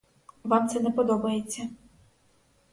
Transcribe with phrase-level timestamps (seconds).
[0.43, 1.63] Вам це не подобається.